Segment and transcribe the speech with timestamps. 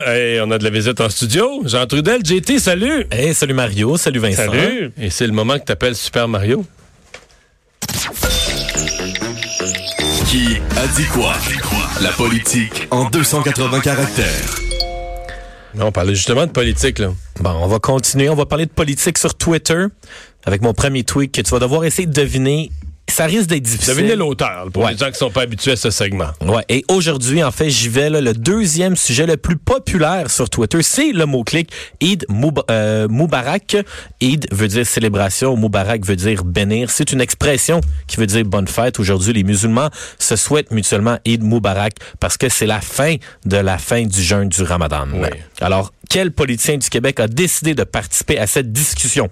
[0.00, 1.62] Hey, on a de la visite en studio.
[1.64, 3.04] Jean Trudel, JT, salut.
[3.10, 4.44] Hey, salut Mario, salut Vincent.
[4.46, 4.92] Salut.
[4.96, 6.64] Et c'est le moment que t'appelles Super Mario.
[10.28, 11.34] Qui a dit quoi?
[12.00, 14.54] La politique en 280 caractères.
[15.80, 17.12] On parlait justement de politique, là.
[17.40, 18.28] Bon, on va continuer.
[18.28, 19.86] On va parler de politique sur Twitter
[20.44, 22.70] avec mon premier tweet que tu vas devoir essayer de deviner.
[23.18, 23.94] Ça risque d'être difficile.
[23.96, 24.92] Devinez l'auteur, pour Ouais.
[24.92, 26.28] les gens qui sont pas habitués à ce segment.
[26.40, 26.62] Ouais.
[26.68, 28.10] Et aujourd'hui, en fait, j'y vais.
[28.10, 31.68] Là, le deuxième sujet le plus populaire sur Twitter, c'est le mot-clic
[32.00, 33.76] Eid Moub- euh, Moubarak.
[34.20, 36.90] Eid veut dire célébration, Moubarak veut dire bénir.
[36.92, 39.00] C'est une expression qui veut dire bonne fête.
[39.00, 39.90] Aujourd'hui, les musulmans
[40.20, 44.48] se souhaitent mutuellement Eid Moubarak parce que c'est la fin de la fin du jeûne
[44.48, 45.08] du Ramadan.
[45.12, 45.28] Oui.
[45.60, 49.28] Alors, quel politicien du Québec a décidé de participer à cette discussion?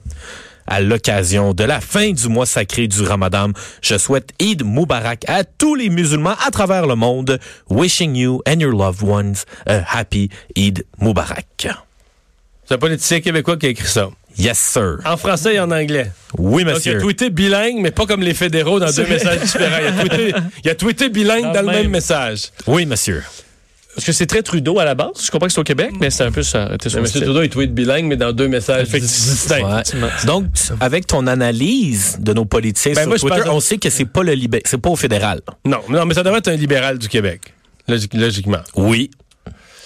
[0.67, 3.51] À l'occasion de la fin du mois sacré du Ramadan,
[3.83, 7.39] je souhaite Eid Moubarak à tous les musulmans à travers le monde.
[7.71, 11.69] Wishing you and your loved ones a happy Eid Moubarak.
[12.65, 14.09] C'est un politicien québécois qui a écrit ça.
[14.39, 14.99] Yes, sir.
[15.07, 16.11] En français et en anglais.
[16.37, 16.99] Oui, Donc, il a monsieur.
[16.99, 19.79] tweeté bilingue, mais pas comme les fédéraux dans deux messages différents.
[19.81, 22.51] Il a tweeté, il a tweeté bilingue dans, le même, message.
[22.67, 23.23] Oui, monsieur.
[23.97, 25.25] Parce que c'est très Trudeau à la base.
[25.25, 26.69] Je comprends que c'est au Québec, mais c'est un peu ça.
[26.71, 27.03] M.
[27.03, 29.65] Trudeau, il tweet bilingue, mais dans deux messages distincts.
[29.65, 29.83] Ouais.
[30.27, 30.45] Donc,
[30.81, 34.23] avec ton analyse de nos politiciens Ben, sur moi, Twitter, on sait que c'est pas
[34.23, 35.41] le libé- c'est pas au fédéral.
[35.65, 37.55] Non, non, mais ça devrait être un libéral du Québec.
[37.89, 38.61] Logique- logiquement.
[38.75, 39.11] Oui.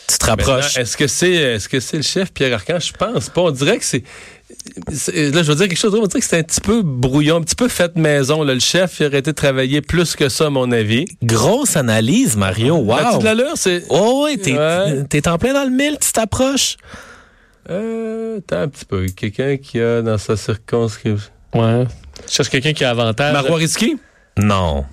[0.09, 0.77] Tu te rapproches.
[0.77, 2.81] Est-ce que c'est est-ce que c'est le chef Pierre Arcan?
[2.81, 3.43] Je pense pas.
[3.43, 4.03] On dirait que c'est.
[4.93, 5.95] C'est- Là, je veux dire quelque chose.
[5.95, 8.43] On dirait que c'est un petit peu brouillon, un petit peu fait maison.
[8.43, 8.55] Là.
[8.55, 11.05] Le chef, il aurait été travaillé plus que ça, à mon avis.
[11.23, 12.77] Grosse analyse, Mario.
[12.77, 12.95] Wow.
[12.95, 13.53] As-tu de l'allure?
[13.57, 13.85] C'est.
[13.89, 15.05] Oh oui, t'es Ouais.
[15.09, 16.77] t'es en plein dans le mille, tu t'approches.
[17.69, 19.07] Euh, attends un petit peu.
[19.07, 21.31] Quelqu'un qui a dans sa circonscription.
[21.55, 21.85] Ouais.
[22.27, 23.33] Je cherche quelqu'un qui a avantage.
[23.33, 23.97] Marois Risky?
[24.39, 24.85] Non.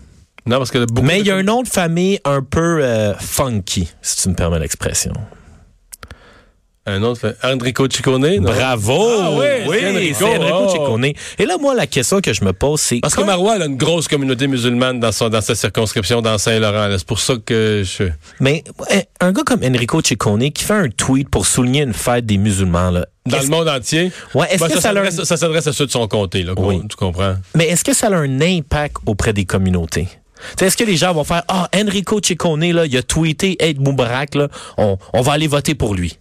[0.45, 3.13] Non, parce que beaucoup Mais il y a un nom de famille un peu euh,
[3.15, 5.13] funky, si tu me permets l'expression.
[6.89, 7.19] Un autre.
[7.19, 8.39] fait- Enrico Ciccone?
[8.39, 9.07] Bravo!
[9.21, 10.69] Ah oui, oui, c'est Enrico, oh.
[10.71, 11.05] Ciccone.
[11.37, 12.99] Et là, moi, la question que je me pose, c'est...
[13.01, 16.37] Parce que Marois elle a une grosse communauté musulmane dans, son, dans sa circonscription dans
[16.37, 16.87] Saint-Laurent.
[16.97, 18.05] C'est pour ça que je.
[18.39, 22.25] Mais ouais, un gars comme Enrico Ciccone qui fait un tweet pour souligner une fête
[22.25, 24.11] des musulmans, là, Dans le monde entier?
[24.33, 24.79] Ouais, est-ce Ben, que
[25.25, 26.81] ça s'adresse à ceux de son comté, là, Oui.
[26.89, 27.35] tu comprends?
[27.55, 30.07] Mais est-ce que ça a un impact auprès des communautés?
[30.61, 34.35] Est-ce que les gens vont faire Ah, Enrico Ciccone, là, il a tweeté Aide Moubarak,
[34.35, 36.17] là, on, on va aller voter pour lui?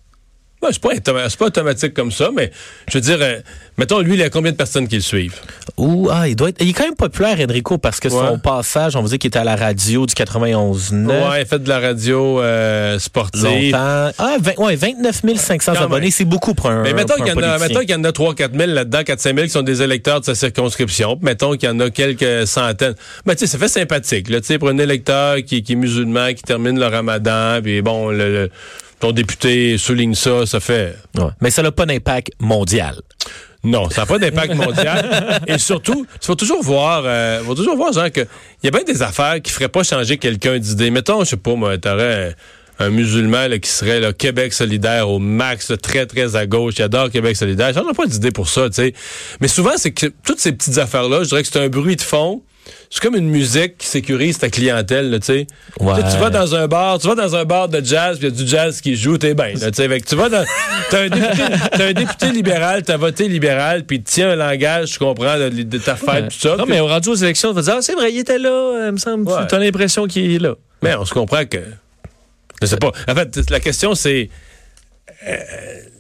[0.63, 2.51] Ouais, c'est pas, pas automatique comme ça, mais
[2.89, 3.41] je veux dire, euh,
[3.77, 5.35] mettons, lui, il y a combien de personnes qui le suivent?
[5.77, 6.63] Ou ah, il doit être.
[6.63, 8.15] Il est quand même populaire, Enrico, parce que Ouais.
[8.29, 11.07] son passage, on vous dit qu'il était à la radio du 91.9.
[11.31, 13.45] Ouais, il fait de la radio euh, sportive.
[13.45, 14.11] Longtemps.
[14.19, 16.83] Ah, ouais, 29 500 Quand abonnés, c'est beaucoup pour un.
[16.83, 19.35] Mais mettons qu'il y, en a- mettons qu'il y en a 3-4 000 là-dedans, 4-5
[19.35, 21.17] 000 qui sont des électeurs de sa circonscription.
[21.17, 22.95] Puis mettons qu'il y en a quelques centaines.
[23.27, 25.77] Mais tu sais, ça fait sympathique, là, tu sais, pour un électeur qui, qui est
[25.77, 28.51] musulman, qui termine le ramadan, puis bon, le, le-
[29.01, 30.97] ton député souligne ça, ça fait...
[31.17, 31.25] Ouais.
[31.41, 32.97] Mais ça n'a pas d'impact mondial.
[33.67, 35.41] Non, ça n'a pas d'impact mondial.
[35.47, 38.71] Et surtout, il faut toujours voir, euh, faut toujours voir, genre, que il y a
[38.71, 40.91] bien des affaires qui feraient pas changer quelqu'un d'idée.
[40.91, 42.37] Mettons, je sais pas, moi, t'aurais
[42.79, 46.75] un, musulman là, qui serait là, Québec solidaire au max, là, très, très à gauche,
[46.75, 47.73] qui adore Québec solidaire.
[47.75, 48.95] J'en ai pas d'idée pour ça, tu sais.
[49.41, 52.03] Mais souvent, c'est que toutes ces petites affaires-là, je dirais que c'est un bruit de
[52.03, 52.43] fond.
[52.91, 55.47] C'est comme une musique qui sécurise ta clientèle, là, tu sais.
[55.81, 55.95] Ouais.
[56.11, 58.41] Tu vas dans un bar, tu vas dans un bar de jazz, puis il y
[58.41, 60.45] a du jazz qui joue, t'es bien, là, tu vas dans,
[60.91, 61.43] t'as un député,
[61.73, 65.49] t'as un député libéral, t'as voté libéral, puis il tient un langage, tu comprends, de,
[65.49, 66.57] de ta fête, tout ça.
[66.57, 68.39] Non, Puis- mais au rendu aux élections, on va dire, ah, c'est vrai, il était
[68.39, 69.29] là, euh, me semble.
[69.29, 69.47] Ouais.
[69.49, 70.55] T'as l'impression qu'il est là.
[70.83, 71.59] Mais on se comprend que.
[72.63, 72.93] Je sais pas.
[73.09, 74.31] En fait, la question, c'est.
[75.27, 75.35] euh,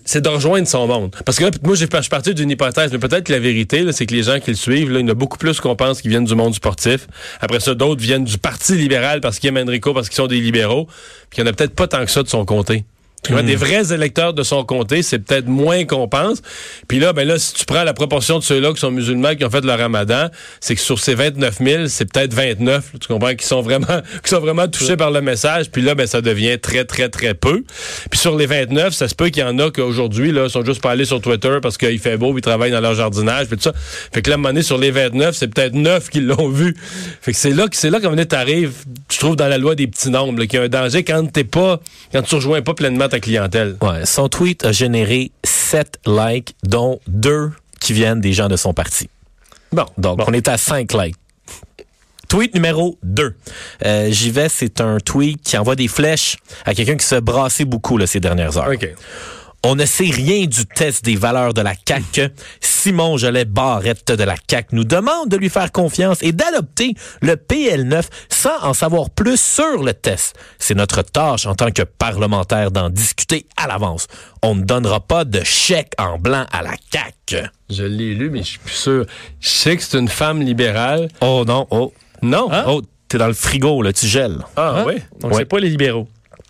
[0.06, 1.15] c'est de rejoindre son monde.
[1.27, 4.06] Parce que là, moi, je suis parti d'une hypothèse, mais peut-être que la vérité, c'est
[4.06, 6.00] que les gens qui le suivent, là, il y en a beaucoup plus qu'on pense
[6.00, 7.09] qui viennent du monde sportif.
[7.41, 10.41] Après ça, d'autres viennent du Parti libéral parce qu'ils aiment Enrico, parce qu'ils sont des
[10.41, 10.87] libéraux.
[11.28, 12.84] Puis il n'y en a peut-être pas tant que ça de son comté.
[13.26, 16.42] Tu vois, Des vrais électeurs de son comté, c'est peut-être moins qu'on pense.
[16.87, 19.44] Puis là, ben là, si tu prends la proportion de ceux-là qui sont musulmans, qui
[19.44, 20.28] ont fait le ramadan,
[20.60, 23.86] c'est que sur ces 29 000, c'est peut-être 29, tu comprends, qui sont vraiment,
[24.22, 25.70] qui sont vraiment touchés par le message.
[25.70, 27.65] Puis là, ben, ça devient très, très, très peu.
[28.10, 30.80] Puis sur les 29, ça se peut qu'il y en a qu'aujourd'hui, là, sont juste
[30.80, 33.65] pas allés sur Twitter parce qu'il fait beau, ils travaillent dans leur jardinage, puis tout
[33.65, 33.72] ça.
[34.12, 36.48] Fait que là, à un moment donné, sur les 29, c'est peut-être 9 qui l'ont
[36.48, 36.77] vu.
[37.21, 38.72] Fait que c'est là que, c'est là qu'à un moment donné, t'arrives,
[39.10, 41.45] je trouve, dans la loi des petits nombres, qu'il y a un danger quand t'es
[41.45, 41.80] pas,
[42.12, 43.77] quand tu rejoins pas pleinement ta clientèle.
[43.83, 48.72] Ouais, son tweet a généré 7 likes, dont 2 qui viennent des gens de son
[48.74, 49.09] parti.
[49.72, 49.84] Bon.
[49.98, 50.24] Donc, Bon.
[50.28, 51.16] on est à 5 likes.
[52.28, 53.36] Tweet numéro 2.
[53.84, 57.65] Euh, J'y vais, c'est un tweet qui envoie des flèches à quelqu'un qui se brassait
[57.65, 58.68] beaucoup là, ces dernières heures.
[58.72, 58.89] OK.
[59.68, 62.28] On ne sait rien du test des valeurs de la CAQ.
[62.60, 67.34] Simon Jolet Barrette de la CAQ nous demande de lui faire confiance et d'adopter le
[67.34, 70.36] PL9 sans en savoir plus sur le test.
[70.60, 74.07] C'est notre tâche en tant que parlementaire d'en discuter à l'avance.
[74.41, 77.48] On ne donnera pas de chèque en blanc à la CAQ.
[77.68, 79.04] Je l'ai lu, mais je suis plus sûr.
[79.41, 81.09] Je sais que c'est une femme libérale.
[81.21, 81.92] Oh non, oh.
[82.22, 82.48] Non?
[82.68, 84.39] Oh, t'es dans le frigo, là, tu gèles.
[84.54, 84.84] Ah, Hein?
[84.86, 84.95] oui?
[85.21, 85.39] Donc, Ouais.
[85.39, 86.07] c'est pas les libéraux.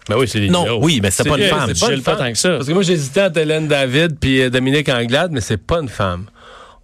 [0.09, 1.75] Ben oui, c'est les Non, oui, mais c'est pas une femme.
[1.75, 2.51] C'est pas tant que ça.
[2.51, 5.89] Parce que moi, j'hésitais entre Hélène David puis euh, Dominique Anglade, mais c'est pas une
[5.89, 6.27] femme.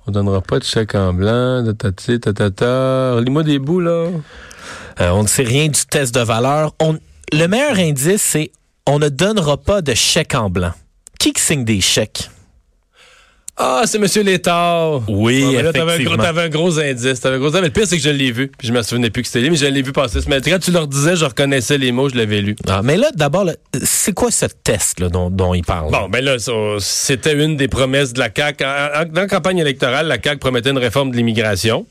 [0.06, 3.20] On donnera pas de chèque en blanc, tatati, tatata.
[3.20, 4.08] Lis-moi des bouts, là.
[5.00, 6.74] Euh, on ne sait rien du test de valeur.
[6.80, 6.98] On,
[7.32, 8.50] le meilleur indice, c'est
[8.86, 10.72] on ne donnera pas de chèque en blanc.
[11.18, 12.28] Qui signe des chèques?
[13.58, 15.02] Ah, c'est Monsieur Létard.
[15.08, 16.22] Oui, Ouais, mais là, t'avais un, gros, effectivement.
[16.22, 17.20] t'avais un gros indice.
[17.20, 17.60] T'avais un gros indice.
[17.60, 18.48] Mais le pire, c'est que je l'ai vu.
[18.56, 20.52] Puis je me souvenais plus que c'était lui, mais je l'ai vu passer ce matin.
[20.52, 22.56] Quand tu leur disais, je reconnaissais les mots, je l'avais lu.
[22.66, 23.44] Ah, mais là, d'abord,
[23.82, 25.90] c'est quoi ce test là, dont, dont il parle?
[25.92, 26.36] Bon, ben là,
[26.80, 28.64] c'était une des promesses de la CAQ.
[28.64, 31.86] Dans la campagne électorale, la CAQ promettait une réforme de l'immigration,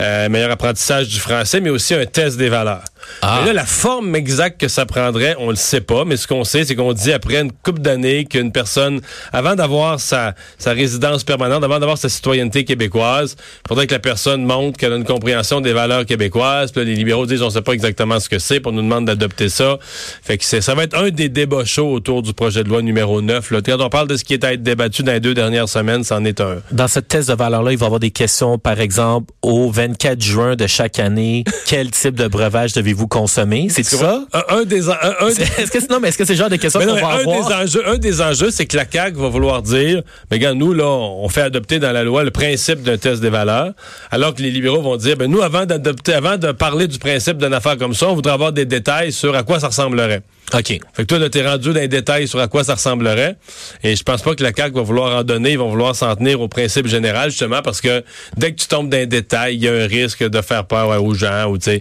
[0.00, 2.82] euh, meilleur apprentissage du français, mais aussi un test des valeurs.
[3.22, 3.38] Ah.
[3.40, 6.44] Mais là, la forme exacte que ça prendrait, on le sait pas, mais ce qu'on
[6.44, 9.00] sait, c'est qu'on dit après une couple d'années qu'une personne,
[9.32, 14.00] avant d'avoir sa, sa résidence permanente, avant d'avoir sa citoyenneté québécoise, il faudrait que la
[14.00, 16.72] personne montre qu'elle a une compréhension des valeurs québécoises.
[16.72, 18.82] Puis là, les libéraux disent, on sait pas exactement ce que c'est, puis on nous
[18.82, 19.78] demande d'adopter ça.
[20.22, 23.20] Fait que ça va être un des débats chauds autour du projet de loi numéro
[23.20, 23.50] 9.
[23.50, 23.60] Là.
[23.64, 26.04] Quand on parle de ce qui est à être débattu dans les deux dernières semaines,
[26.04, 26.58] c'en est un.
[26.72, 30.20] Dans ce test de valeur-là, il va y avoir des questions, par exemple, au 24
[30.20, 33.68] juin de chaque année, quel type de breuvage devez-vous consommer?
[33.70, 34.24] C'est ça?
[34.32, 34.88] Un, un des...
[34.88, 36.68] Un, un des- Est-ce que c'est, non, mais est-ce que c'est le genre de qu'on
[36.68, 37.48] va un, avoir?
[37.48, 40.72] des enjeux, un des enjeux, c'est que la CAQ va vouloir dire, mais regarde, nous,
[40.72, 43.72] là, on fait adopter dans la loi le principe d'un test des valeurs,
[44.10, 47.38] alors que les libéraux vont dire, ben nous, avant d'adopter, avant de parler du principe
[47.38, 50.22] d'une affaire comme ça, on voudrait avoir des détails sur à quoi ça ressemblerait.
[50.52, 50.66] OK.
[50.68, 53.36] Fait que toi, là, t'es rendu dans les détails sur à quoi ça ressemblerait.
[53.82, 55.52] Et je pense pas que la CAQ va vouloir en donner.
[55.52, 58.04] Ils vont vouloir s'en tenir au principe général, justement, parce que
[58.36, 60.88] dès que tu tombes dans les détails, il y a un risque de faire peur
[60.88, 61.80] ouais, aux gens, ou tu sais.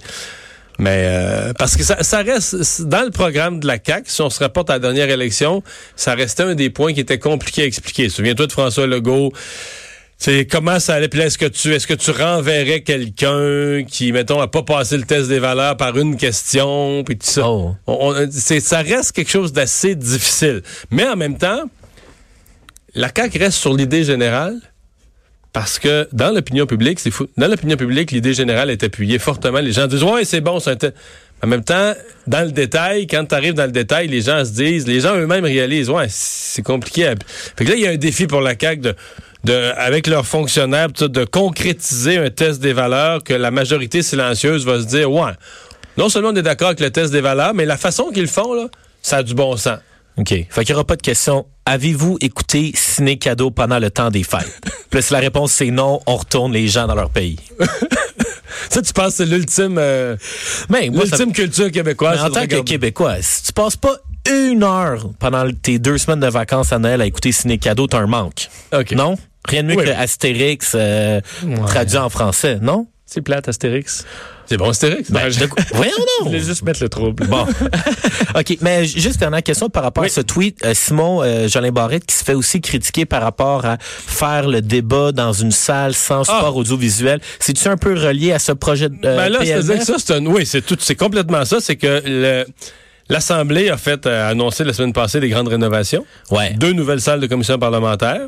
[0.83, 4.30] Mais euh, parce que ça, ça reste dans le programme de la CAQ, si on
[4.30, 5.63] se rapporte à la dernière élection,
[5.95, 8.09] ça restait un des points qui était compliqué à expliquer.
[8.09, 9.31] Souviens-toi de François Legault.
[10.18, 14.12] C'est comment ça allait, puis là, est-ce que tu est-ce que tu renverrais quelqu'un qui,
[14.12, 17.47] mettons, a pas passé le test des valeurs par une question, puis tout ça?
[17.47, 17.75] Oh.
[17.88, 20.63] On- on- c'est, ça reste quelque chose d'assez difficile.
[20.91, 21.63] Mais en même temps,
[22.94, 24.59] la CAQ reste sur l'idée générale
[25.53, 27.27] parce que dans l'opinion publique, c'est fou.
[27.38, 29.59] Dans l'opinion publique, l'idée générale est appuyée fortement.
[29.59, 30.91] Les gens disent ouais, c'est bon, c'est un
[31.44, 31.94] En même temps,
[32.25, 35.15] dans le détail, quand tu arrives dans le détail, les gens se disent, les gens
[35.15, 37.13] eux-mêmes réalisent, ouais, c'est compliqué.
[37.55, 38.95] Fait que là, il y a un défi pour la CAQ de,
[39.44, 44.81] de avec leurs fonctionnaires, de concrétiser un test des valeurs que la majorité silencieuse va
[44.81, 45.33] se dire, ouais,
[45.97, 48.27] non seulement on est d'accord avec le test des valeurs, mais la façon qu'ils le
[48.27, 48.67] font, là,
[49.03, 49.77] ça a du bon sens.
[50.17, 50.29] OK.
[50.29, 51.45] Fait qu'il n'y aura pas de question.
[51.65, 54.60] Avez-vous écouté Ciné Cadeau pendant le temps des fêtes?
[54.89, 57.38] Puis si la réponse c'est non, on retourne les gens dans leur pays.
[58.69, 60.15] Ça, tu penses que c'est l'ultime, euh,
[60.69, 62.19] ça- l'ultime culture québécoise.
[62.19, 63.98] mais en tant que Québécois, si tu passes pas
[64.30, 68.00] une heure pendant tes deux semaines de vacances à Noël à écouter Ciné Cadeau, t'as
[68.00, 68.48] un manque.
[68.74, 68.92] OK.
[68.94, 69.15] Non?
[69.45, 69.86] Rien de mieux Oui.
[69.86, 71.19] que Astérix euh,
[71.68, 72.88] traduit en français, non?
[73.13, 74.06] C'est plate, Astérix.
[74.48, 75.12] C'est bon, Astérix.
[75.12, 77.27] Ben, quoi- Voyons Je voulais juste mettre le trouble.
[77.27, 77.45] Bon.
[78.36, 80.57] OK, mais juste dernière question par rapport à ce tweet.
[80.65, 84.62] Euh, Simon euh, Jolin Barrette qui se fait aussi critiquer par rapport à faire le
[84.62, 87.21] débat dans une salle sans support audiovisuel.
[87.39, 90.13] C'est-tu un peu relié à ce projet de euh, Ben là, c'est-à-dire que ça, c'est
[90.15, 90.25] un.
[90.25, 90.77] Oui, c'est tout.
[90.80, 91.60] C'est complètement ça.
[91.60, 92.45] C'est que le.
[93.09, 96.05] L'Assemblée a fait euh, annoncer la semaine passée des grandes rénovations.
[96.31, 96.53] Ouais.
[96.53, 98.27] Deux nouvelles salles de commission parlementaire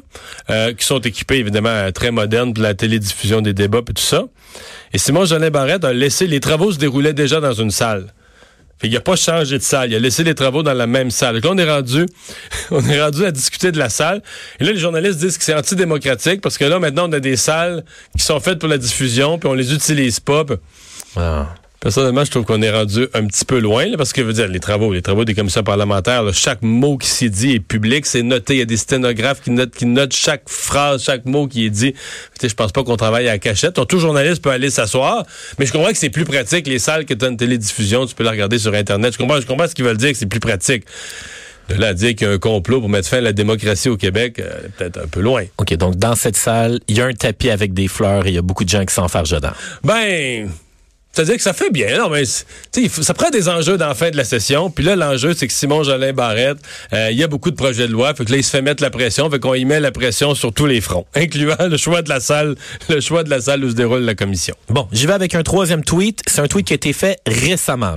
[0.50, 4.02] euh, qui sont équipées évidemment euh, très modernes pour la télédiffusion des débats et tout
[4.02, 4.24] ça.
[4.92, 8.08] Et Simon Jolin Barrette a laissé les travaux se déroulaient déjà dans une salle.
[8.78, 11.10] Fait il a pas changé de salle, il a laissé les travaux dans la même
[11.10, 11.40] salle.
[11.40, 12.06] Donc là, on est rendu,
[12.72, 14.22] on est rendu à discuter de la salle.
[14.60, 17.38] Et là, les journalistes disent que c'est antidémocratique parce que là, maintenant, on a des
[17.38, 17.86] salles
[18.18, 20.44] qui sont faites pour la diffusion, puis on les utilise pas.
[21.16, 21.48] Ah.
[21.86, 24.34] Personnellement, je trouve qu'on est rendu un petit peu loin, là, parce que, je veux
[24.34, 27.60] dire, les travaux, les travaux des commissions parlementaires, là, chaque mot qui s'y dit est
[27.60, 28.56] public, c'est noté.
[28.56, 31.70] Il y a des sténographes qui notent, qui notent chaque phrase, chaque mot qui est
[31.70, 31.94] dit.
[31.94, 32.00] Tu
[32.42, 33.76] sais, je pense pas qu'on travaille à la cachette.
[33.76, 35.28] Donc, tout journaliste peut aller s'asseoir,
[35.60, 36.66] mais je comprends que c'est plus pratique.
[36.66, 39.14] Les salles que tu as une télédiffusion, tu peux la regarder sur Internet.
[39.14, 40.86] Je comprends, je comprends ce qu'ils veulent dire, que c'est plus pratique.
[41.70, 43.90] De là à dire qu'il y a un complot pour mettre fin à la démocratie
[43.90, 45.44] au Québec, euh, peut-être un peu loin.
[45.60, 48.36] OK, donc dans cette salle, il y a un tapis avec des fleurs et il
[48.36, 49.54] y a beaucoup de gens qui s'enfargent dedans.
[49.84, 50.50] Ben,
[51.16, 51.98] c'est-à-dire que ça fait bien.
[51.98, 54.70] Non, mais ça prend des enjeux dans la fin de la session.
[54.70, 56.58] Puis là, l'enjeu, c'est que Simon Jolin Barrette,
[56.92, 58.14] euh, il y a beaucoup de projets de loi.
[58.14, 59.30] Fait que là, il se fait mettre la pression.
[59.30, 62.20] Fait qu'on y met la pression sur tous les fronts, incluant le choix de la
[62.20, 62.56] salle,
[62.90, 64.56] le choix de la salle où se déroule la commission.
[64.68, 66.22] Bon, j'y vais avec un troisième tweet.
[66.28, 67.96] C'est un tweet qui a été fait récemment.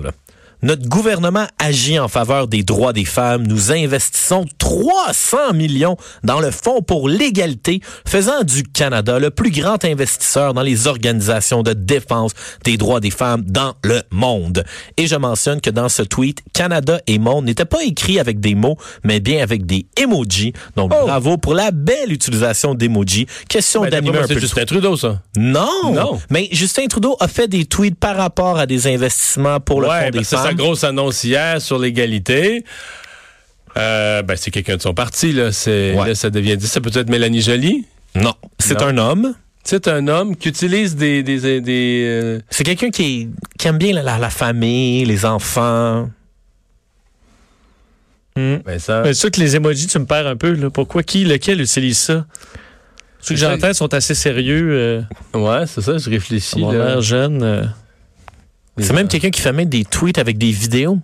[0.63, 3.47] Notre gouvernement agit en faveur des droits des femmes.
[3.47, 9.85] Nous investissons 300 millions dans le Fonds pour l'égalité, faisant du Canada le plus grand
[9.85, 12.33] investisseur dans les organisations de défense
[12.65, 14.65] des droits des femmes dans le monde.
[14.97, 18.55] Et je mentionne que dans ce tweet, Canada et monde n'étaient pas écrits avec des
[18.57, 20.53] mots, mais bien avec des emojis.
[20.77, 21.07] Donc Oh.
[21.07, 23.27] bravo pour la belle utilisation d'emojis.
[23.49, 25.21] Question Ben, d'animer un c'est peu Justin Trudeau, ça.
[25.37, 25.93] non.
[25.93, 26.19] Non.
[26.31, 29.99] Mais Justin Trudeau a fait des tweets par rapport à des investissements pour le Ouais,
[30.07, 32.65] Fonds ben, des c'est sa grosse annonce hier sur l'égalité.
[33.77, 35.53] Euh, ben, c'est quelqu'un de son parti, là.
[35.53, 36.09] C'est, Ouais.
[36.09, 36.67] là, ça devient dit.
[36.67, 37.87] Ça peut être Mélanie Joly?
[38.15, 38.35] Non.
[38.59, 38.87] C'est Non.
[38.87, 39.35] un homme.
[39.65, 43.29] C'est un homme qui utilise des, des, des, des, euh, C'est quelqu'un qui,
[43.65, 46.09] aime bien la, la- la famille, les enfants.
[48.37, 48.57] Hmm.
[48.65, 49.03] ben, ça.
[49.03, 50.53] Mais c'est sûr que les emojis, tu me perds un peu.
[50.53, 50.71] Là.
[50.71, 52.25] Pourquoi qui, lequel utilise ça?
[53.21, 54.69] Ceux que j'entends sont assez sérieux.
[54.73, 55.03] Euh,
[55.35, 56.91] Ouais, c'est ça, je réfléchis, mon là.
[56.93, 57.43] air jeune.
[57.43, 57.65] euh.
[58.81, 60.99] C'est même quelqu'un qui fait même des tweets avec des vidéos.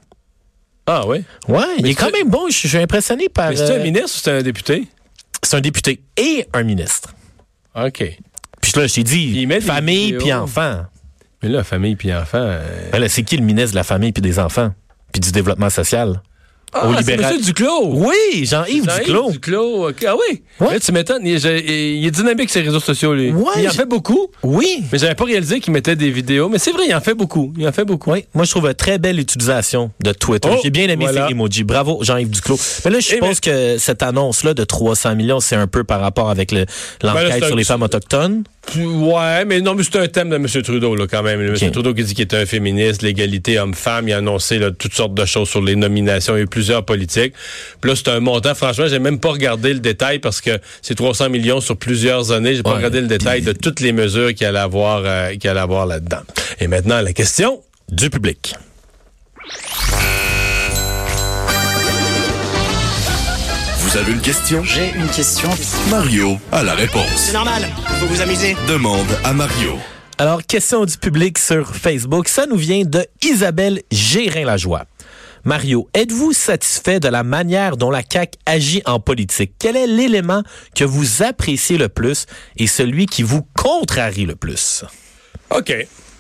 [0.87, 1.25] Ah, ouais?
[1.49, 2.49] Ouais, il est quand même bon.
[2.51, 3.51] Je suis impressionné par.
[3.51, 4.89] Mais c'est un euh, ministre ou c'est un député?
[5.43, 7.15] c'est un député et un ministre.
[7.75, 8.19] OK.
[8.61, 10.85] Puis là, je t'ai dit, famille puis enfants.
[11.43, 12.39] Mais là, famille puis enfant.
[12.41, 14.73] euh, Ben c'est qui le ministre de la famille puis des enfants?
[15.13, 16.23] Puis du développement social?
[16.75, 17.35] Ah, Au c'est libéral.
[17.37, 17.91] Monsieur Duclos.
[17.93, 19.31] Oui, Jean-Yves Jean-Yves Duclos.
[19.31, 19.89] Duclos.
[20.07, 20.43] Ah oui.
[20.61, 20.73] Ouais.
[20.75, 21.23] Là, tu m'étonnes.
[21.25, 21.35] Il,
[22.07, 23.31] est dynamique, ses réseaux sociaux, lui.
[23.31, 24.27] Ouais, il en fait beaucoup.
[24.43, 24.83] Oui.
[24.93, 26.49] Mais j'avais pas réalisé qu'il mettait des vidéos.
[26.49, 27.53] Mais c'est vrai, il en fait beaucoup.
[27.57, 28.11] Il en fait beaucoup.
[28.11, 30.49] Oui, moi je trouve une très belle utilisation de Twitter.
[30.53, 31.27] Oh, J'ai bien aimé voilà.
[31.29, 31.65] ces emojis.
[31.65, 32.59] Bravo Jean-Yves Duclos.
[32.85, 36.01] Mais là, je Eh, suppose que cette annonce-là de 300 millions, c'est un peu par
[36.01, 36.65] rapport avec le-
[37.03, 38.45] Ben l'enquête sur les femmes autochtones.
[38.77, 40.47] Ouais, mais non, mais c'est un thème de M.
[40.47, 41.41] Trudeau, là, quand même.
[41.41, 41.71] M.
[41.71, 44.09] Trudeau qui dit qu'il est un féministe, l'égalité homme-femme.
[44.09, 46.37] Il a annoncé là, toutes sortes de choses sur les nominations.
[46.37, 47.35] Eu plusieurs politiques.
[47.81, 48.55] Puis là, c'est un montant.
[48.55, 52.55] Franchement, j'ai même pas regardé le détail parce que c'est 300 millions sur plusieurs années.
[52.57, 55.49] J'ai pas Ouais, regardé le détail de toutes les mesures qu'il allait avoir, euh, qu'il
[55.51, 56.23] allait avoir là-dedans.
[56.61, 57.61] Et maintenant, la question.
[57.91, 58.55] Du public.
[63.95, 64.65] Vous avez une question?
[64.65, 65.49] J'ai une question.
[65.89, 67.15] Mario a la réponse.
[67.15, 67.63] C'est normal,
[68.01, 68.57] faut vous amuser.
[68.67, 69.79] Demande à Mario.
[70.19, 72.27] Alors, question du public sur Facebook.
[72.27, 74.87] Ça nous vient de Isabelle Gérin-Lajoie.
[75.45, 79.53] Mario, êtes-vous satisfait de la manière dont la CAQ agit en politique?
[79.61, 80.43] Quel est l'élément
[80.75, 84.85] que vous appréciez le plus et celui qui vous contrarie le plus?
[85.51, 85.73] OK.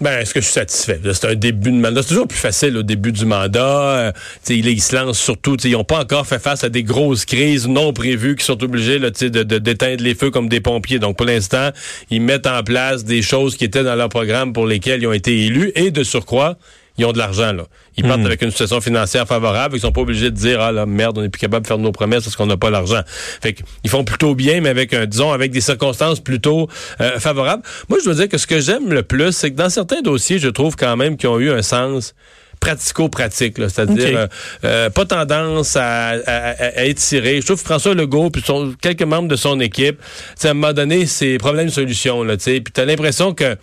[0.04, 1.00] Ben, est-ce que je suis satisfait?
[1.14, 2.02] C'est un début de mandat.
[2.02, 3.62] C'est toujours plus facile au début du mandat.
[3.62, 4.12] Euh,
[4.44, 5.56] tu sais, ils se lancent surtout.
[5.64, 8.98] Ils n'ont pas encore fait face à des grosses crises non prévues qui sont obligés
[8.98, 10.98] de- d'éteindre les feux comme des pompiers.
[10.98, 11.70] Donc, pour l'instant,
[12.10, 15.12] ils mettent en place des choses qui étaient dans leur programme pour lesquelles ils ont
[15.14, 15.72] été élus.
[15.74, 16.58] Et de surcroît,
[16.98, 17.52] ils ont de l'argent.
[17.52, 17.64] là.
[17.96, 19.76] Ils partent avec une situation financière favorable.
[19.76, 21.78] Ils sont pas obligés de dire, ah là, merde, on n'est plus capable de faire
[21.78, 23.00] nos promesses parce qu'on n'a pas l'argent.
[23.42, 26.68] Fait qu'ils font plutôt bien, mais avec, un, disons, avec des circonstances plutôt
[27.00, 27.62] euh, favorables.
[27.88, 30.38] Moi, je dois dire que ce que j'aime le plus, c'est que dans certains dossiers,
[30.38, 32.14] je trouve quand même qu'ils ont eu un sens
[32.60, 33.68] pratico-pratique, là.
[33.68, 34.26] c'est-à-dire euh,
[34.64, 37.40] euh, pas tendance à, à, à- étirer.
[37.40, 39.98] Je trouve que François Legault puis son- quelques membres de son équipe,
[40.42, 42.60] à un moment donné, c'est problème-solution, là, tu sais.
[42.60, 43.56] Puis t'as l'impression que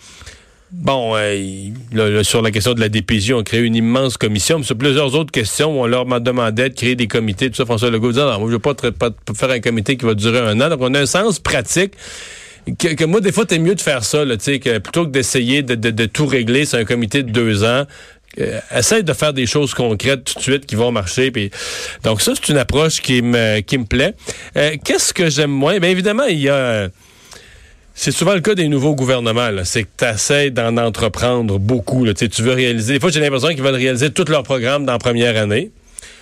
[0.73, 4.63] Bon, euh, là, sur la question de la DPJ, on crée une immense commission, mais
[4.63, 7.49] sur plusieurs autres questions, on leur demandait de créer des comités.
[7.49, 8.73] Tout ça, François Legault disait, non, moi, je veux pas,
[9.35, 10.69] faire un comité qui va durer un an.
[10.69, 11.93] Donc, on a un sens pratique
[12.79, 15.61] que, que moi, des fois, t'es mieux de faire ça, là, que plutôt que d'essayer
[15.61, 17.85] de, de- de tout régler, c'est un comité de deux ans.
[18.39, 21.31] Euh, essaye de faire des choses concrètes tout de suite qui vont marcher.
[21.31, 21.51] Puis,
[22.05, 24.13] donc ça, c'est une approche qui me, qui me plaît.
[24.55, 25.79] Euh, Qu'est-ce que j'aime moins?
[25.79, 26.87] Bien évidemment, il y a...
[27.93, 29.49] c'est souvent le cas des nouveaux gouvernements.
[29.63, 32.05] C'est que tu essaies d'en entreprendre beaucoup.
[32.05, 32.13] Là.
[32.13, 32.93] Tu veux réaliser.
[32.93, 35.71] Des fois, j'ai l'impression qu'ils veulent réaliser tout leur programme dans la première année.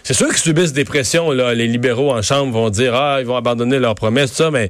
[0.03, 1.31] C'est sûr qu'ils subissent des pressions.
[1.31, 1.53] Là.
[1.53, 4.69] Les libéraux en chambre vont dire Ah, ils vont abandonner leurs promesses, tout ça, mais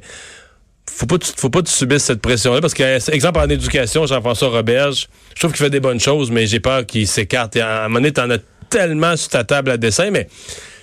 [0.90, 2.60] faut pas, faut pas que tu subisses cette pression-là.
[2.60, 6.46] Parce que, exemple, en éducation, Jean-François Roberge, je trouve qu'il fait des bonnes choses, mais
[6.46, 7.56] j'ai peur qu'il s'écarte.
[7.56, 8.38] À un moment donné, t'en as
[8.68, 10.28] tellement sur ta table à dessin, mais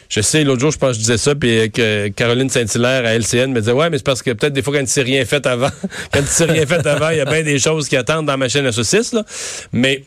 [0.09, 3.13] je sais, l'autre jour, je pense que je disais ça, puis que Caroline Saint-Hilaire à
[3.17, 5.25] LCN me disait Ouais, mais c'est parce que peut-être des fois, quand il s'est rien
[5.25, 5.69] fait avant,
[6.13, 8.37] quand il s'est rien fait avant, il y a bien des choses qui attendent dans
[8.37, 9.23] ma chaîne à saucisses, là.
[9.73, 10.03] Mais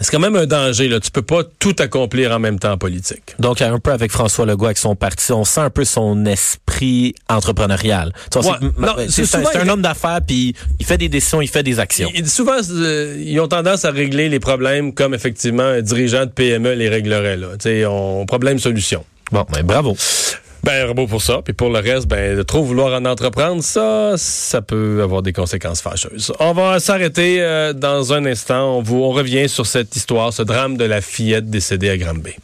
[0.00, 0.98] c'est quand même un danger, là.
[0.98, 3.34] Tu peux pas tout accomplir en même temps en politique.
[3.38, 7.14] Donc, un peu avec François Legault, avec son parti, on sent un peu son esprit
[7.28, 8.12] entrepreneurial.
[8.32, 9.08] Tu Ouais.
[9.08, 12.10] c'est- un, homme d'affaires, puis il fait des décisions, il fait des actions.
[12.14, 16.30] Il- souvent, euh, ils ont tendance à régler les problèmes comme effectivement un dirigeant de
[16.30, 17.36] PME les réglerait.
[17.36, 17.48] Là.
[17.58, 19.04] Tu sais, on problème-solution.
[19.32, 19.96] Bon, ben, bravo.
[20.62, 21.40] Ben, bravo pour ça.
[21.42, 25.32] Puis pour le reste, ben, de trop vouloir en entreprendre, ça, ça peut avoir des
[25.32, 26.32] conséquences fâcheuses.
[26.38, 28.78] On va s'arrêter euh, dans un instant.
[28.78, 32.34] On, vous, on revient sur cette histoire, ce drame de la fillette décédée à Granby.